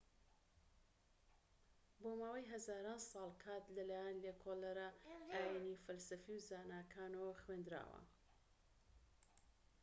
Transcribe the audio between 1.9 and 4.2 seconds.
بۆ ماوەی هەزاران ساڵ کات لە لایەن